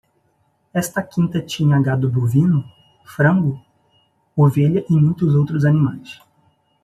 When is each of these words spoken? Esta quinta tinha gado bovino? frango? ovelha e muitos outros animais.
Esta 0.73 1.03
quinta 1.03 1.43
tinha 1.43 1.79
gado 1.79 2.09
bovino? 2.09 2.63
frango? 3.05 3.63
ovelha 4.35 4.79
e 4.89 4.93
muitos 4.95 5.35
outros 5.35 5.63
animais. 5.63 6.19